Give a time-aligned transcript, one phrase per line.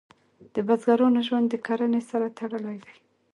[0.53, 2.95] د بزګرانو ژوند د کرنې سره تړلی دی.